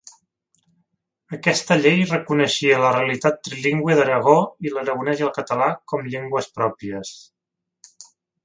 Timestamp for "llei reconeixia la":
1.81-2.93